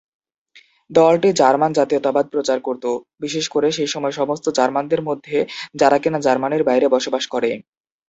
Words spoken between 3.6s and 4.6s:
সেই সমস্ত